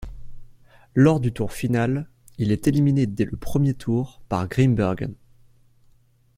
[0.95, 2.09] Lors du tour final,
[2.39, 5.13] il est éliminé dès le premier tour par Grimbergen.